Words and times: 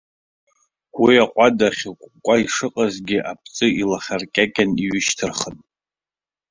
Уи 1.01 1.15
аҟәада 1.23 1.67
ахьыкәкәа 1.69 2.35
ишыҟазгьы 2.43 3.17
абҵы 3.31 3.67
илахаркьакьан 3.81 4.71
иҩышьҭырхын. 4.83 5.57